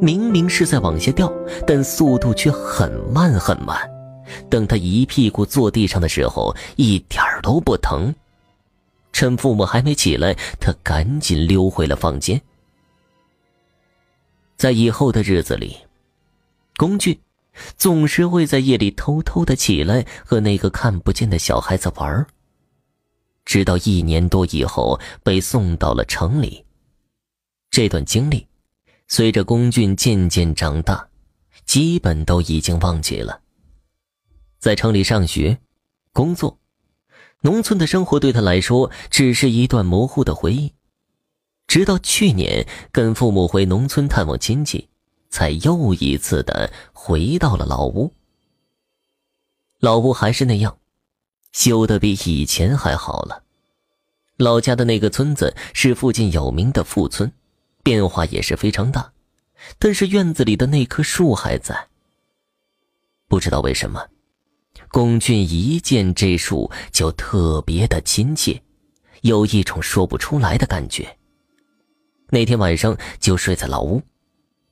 [0.00, 1.32] 明明是在往下掉，
[1.66, 3.78] 但速度却很慢很慢。
[4.50, 8.14] 等他一屁股坐地上的时候，一点儿都不疼。
[9.12, 12.40] 趁父母还没起来，他赶紧溜回了房间。
[14.56, 15.76] 在以后的日子里，
[16.76, 17.18] 龚俊
[17.76, 22.26] 总是会在夜里偷偷的起来和那个看不见的小孩子玩。
[23.44, 26.64] 直到一年多以后，被送到了城里。
[27.70, 28.45] 这段经历，
[29.08, 31.08] 随着龚俊渐渐长大，
[31.64, 33.40] 基本都已经忘记了。
[34.58, 35.58] 在城里上学、
[36.12, 36.58] 工作，
[37.42, 40.72] 农村的生活对他来说只是一段模糊的回忆。
[41.66, 44.88] 直到去年跟父母回农村探望亲戚，
[45.28, 48.12] 才又一次的回到了老屋。
[49.80, 50.78] 老屋还是那样。
[51.52, 53.44] 修得比以前还好了。
[54.36, 57.32] 老家的那个村子是附近有名的富村，
[57.86, 59.12] 变化也是非常大。
[59.78, 61.86] 但是院子里的那棵树还在。
[63.28, 64.08] 不知道为什么，
[64.88, 68.60] 龚俊一见这树就特别的亲切，
[69.22, 71.16] 有一种说不出来的感觉。
[72.30, 74.02] 那天晚上就睡在老屋，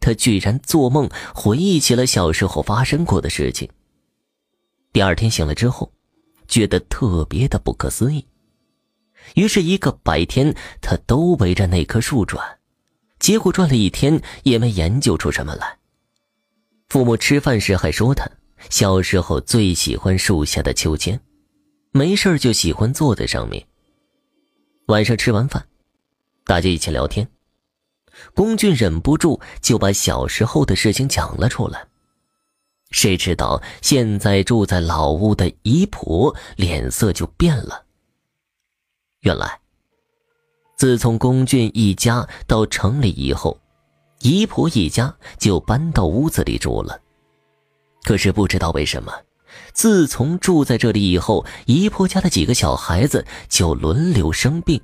[0.00, 3.66] 他居然做梦回忆起了小时候发生过的事情。
[4.92, 5.90] 第二天醒了之后。
[6.48, 8.26] 觉得特别的不可思议，
[9.34, 12.57] 于是，一个白天他都围着那棵树转，
[13.18, 15.78] 结果转了一天也没研究出什么来。
[16.88, 18.26] 父母吃饭时还说他
[18.70, 21.20] 小时候最喜欢树下的秋千，
[21.92, 23.66] 没事就喜欢坐在上面。
[24.86, 25.66] 晚上吃完饭，
[26.44, 27.28] 大家一起聊天，
[28.34, 31.86] 龚俊忍不住就把小时候的事情讲了出来。
[32.90, 37.84] 谁知道现在住在老屋的姨婆脸色就变了。
[39.20, 39.60] 原来，
[40.78, 43.58] 自从龚俊一家到城里以后，
[44.20, 47.00] 姨婆一家就搬到屋子里住了。
[48.04, 49.12] 可是不知道为什么，
[49.72, 54.80] 自从住在这里以后，姨婆家的几个小孩子就轮流生病，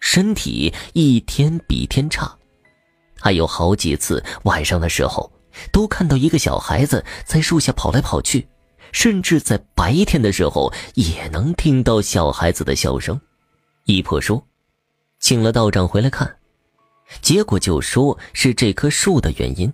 [0.00, 2.36] 身体一天比一天差，
[3.18, 5.32] 还有好几次晚上的时候。
[5.70, 8.48] 都看到一个小孩子在树下跑来跑去，
[8.90, 13.20] 甚至在白天的时候也能听到小孩子的笑声。
[13.84, 14.42] 姨婆说，
[15.22, 16.36] 请了道长回来看，
[17.22, 19.72] 结果就说是这棵树的原因。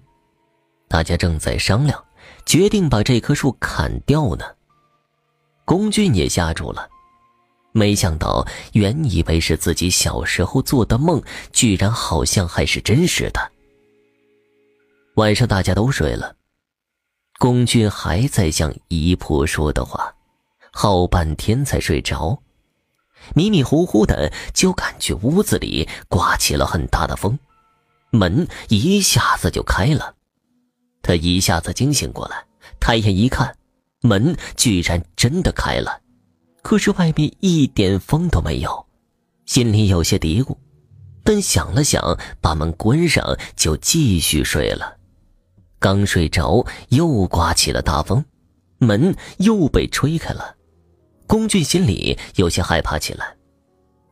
[0.86, 2.04] 大家正在商量，
[2.44, 4.44] 决定把这棵树砍掉呢。
[5.64, 6.86] 龚俊也吓住了，
[7.72, 11.20] 没想到原以为是自己小时候做的梦，
[11.50, 13.50] 居然好像还是真实的。
[15.14, 16.36] 晚上大家都睡了，
[17.38, 20.14] 龚俊还在想姨婆说的话，
[20.72, 22.38] 好半天才睡着。
[23.34, 27.38] 迷迷糊糊的就感觉屋子里刮起了很大的风，
[28.10, 30.14] 门一下子就开了。
[31.02, 32.44] 他一下子惊醒过来，
[32.80, 33.56] 抬眼一看，
[34.02, 36.00] 门居然真的开了，
[36.62, 38.86] 可是外面一点风都没有，
[39.46, 40.56] 心里有些嘀咕，
[41.24, 44.96] 但想了想，把门关上就继续睡了。
[45.78, 48.24] 刚睡着，又刮起了大风，
[48.78, 50.56] 门又被吹开了。
[51.28, 53.36] 龚俊心里有些害怕起来，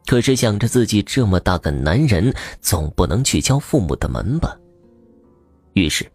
[0.05, 4.55] 可是想着自己这么大个男人，总不能去敲父母的门吧。
[5.73, 6.07] 于是，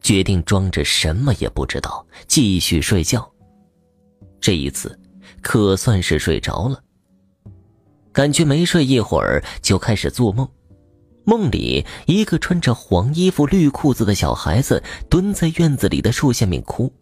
[0.00, 3.28] 决定装着什么也不知道，继续睡觉。
[4.40, 4.96] 这一次，
[5.42, 6.80] 可算是睡着了。
[8.12, 10.48] 感觉没睡一会儿，就开始做梦。
[11.24, 14.80] 梦里，一个穿着黄衣服、绿裤子的小孩子
[15.10, 16.92] 蹲在院子里的树下面哭。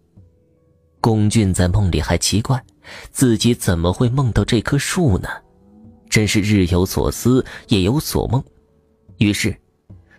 [1.03, 2.65] 龚俊在梦里还奇怪，
[3.11, 5.29] 自己怎么会梦到这棵树呢？
[6.09, 8.43] 真是日有所思，夜有所梦。
[9.19, 9.57] 于是，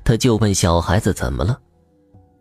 [0.03, 1.59] 他就问小孩子怎么了。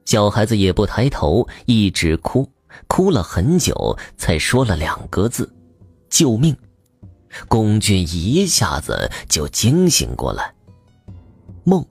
[0.05, 2.49] 小孩子也不抬头，一直哭，
[2.89, 5.51] 哭了很久，才说了两个字
[6.11, 6.57] ：“救命！”
[7.49, 10.53] 龚俊一下子就惊醒过来。
[11.65, 11.85] 梦，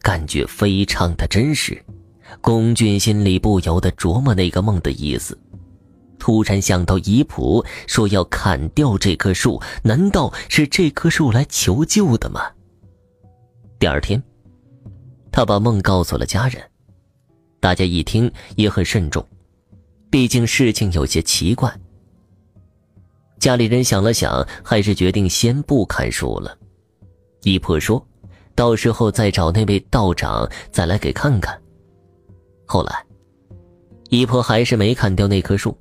[0.00, 1.80] 感觉非常的真实。
[2.40, 5.38] 龚俊心里不由得琢磨那个梦的意思，
[6.20, 12.42] 突然想到姨婆说要砍掉这棵树，难道是这棵树来求救的吗？
[13.80, 14.22] 第二天，
[15.32, 16.62] 他把梦告诉了家人，
[17.58, 19.26] 大家一听也很慎重，
[20.08, 21.74] 毕竟事情有些奇怪。
[23.40, 26.56] 家里人想了想，还是决定先不砍树了。
[27.42, 28.06] 姨婆说。
[28.56, 31.58] 到时候再找那位道长再来给看看。
[32.66, 33.06] 后来，
[34.10, 35.74] 姨婆还是没砍掉那棵树。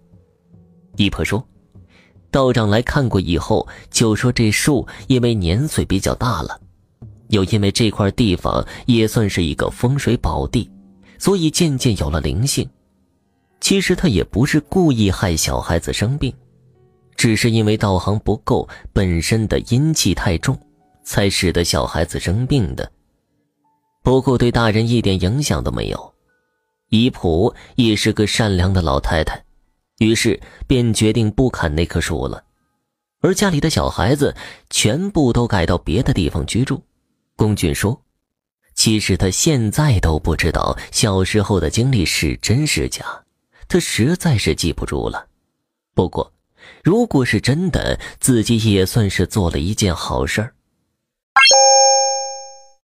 [1.00, 1.42] 姨婆说，
[2.30, 6.60] 道长来看过以后，就说这树因为年岁比较大了，
[7.30, 10.70] 又因为这块地方也算是一个风水宝地，
[11.18, 12.70] 所以渐渐有了灵性。
[13.62, 16.34] 其实他也不是故意害小孩子生病，
[17.16, 20.60] 只是因为道行不够，本身的阴气太重，
[21.06, 22.92] 才使得小孩子生病的。
[24.04, 26.14] 不过对大人一点影响都没有。
[26.90, 29.42] 姨婆也是个善良的老太太，
[30.00, 32.44] 于是便决定不砍那棵树了。
[33.22, 34.36] 而家里的小孩子
[34.70, 36.84] 全部都改到别的地方居住。
[37.36, 38.02] 龚俊说
[38.76, 43.06] ：“其实他现在都不知道小时候的经历是真是假。”
[43.68, 45.28] 他实在是记不住了，
[45.94, 46.34] 不过，
[46.84, 50.56] 如果是真的，自己也算是做了一件好事儿。